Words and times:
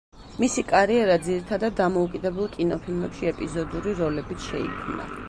მისი 0.43 0.61
კარიერა 0.69 1.17
ძირითადად 1.27 1.75
დამოუკიდებელ 1.81 2.49
კინოფილმებში 2.55 3.29
ეპიზოდური 3.33 3.95
როლებით 4.01 4.47
შეიქმნა. 4.49 5.07